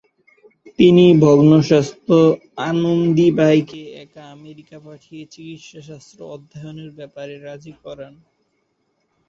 [0.79, 2.15] তিনি ভগ্নস্বাস্থ্য
[2.69, 8.13] আনন্দীবাঈকে একা আমেরিকা পাঠিয়ে চিকিৎসাশাস্ত্র অধ্যয়নের ব্যাপারে রাজি করান।